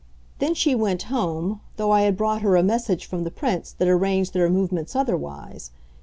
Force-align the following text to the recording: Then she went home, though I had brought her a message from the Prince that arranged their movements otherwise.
Then 0.39 0.55
she 0.55 0.73
went 0.73 1.03
home, 1.13 1.61
though 1.77 1.91
I 1.91 2.01
had 2.01 2.17
brought 2.17 2.41
her 2.41 2.55
a 2.55 2.63
message 2.63 3.05
from 3.05 3.23
the 3.23 3.29
Prince 3.29 3.71
that 3.73 3.87
arranged 3.87 4.33
their 4.33 4.49
movements 4.49 4.95
otherwise. 4.95 5.69